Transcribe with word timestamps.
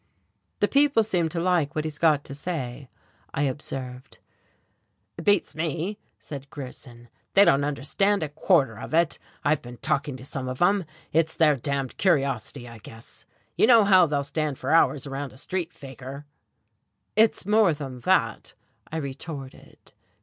"The 0.61 0.67
people 0.67 1.03
seem 1.03 1.29
to 1.29 1.39
like 1.39 1.75
what 1.75 1.83
he's 1.85 1.99
got 1.99 2.23
to 2.23 2.33
say," 2.33 2.89
I 3.35 3.43
observed. 3.43 4.17
"It 5.15 5.23
beats 5.25 5.53
me," 5.53 5.99
said 6.17 6.49
Grierson. 6.49 7.07
"They 7.35 7.45
don't 7.45 7.63
understand 7.63 8.23
a 8.23 8.29
quarter 8.29 8.79
of 8.79 8.95
it 8.95 9.19
I've 9.43 9.61
been 9.61 9.77
talking 9.77 10.17
to 10.17 10.25
some 10.25 10.47
of 10.49 10.59
'em. 10.59 10.85
It's 11.13 11.35
their 11.35 11.55
d 11.55 11.69
d 11.71 11.93
curiosity, 11.99 12.67
I 12.67 12.79
guess. 12.79 13.27
You 13.55 13.67
know 13.67 13.83
how 13.83 14.07
they'll 14.07 14.23
stand 14.23 14.57
for 14.57 14.71
hours 14.71 15.05
around 15.05 15.33
a 15.33 15.37
street 15.37 15.71
fakir." 15.71 16.25
"It's 17.15 17.45
more 17.45 17.71
than 17.75 17.99
that," 17.99 18.55
I 18.91 18.97
retorted. 18.97 19.93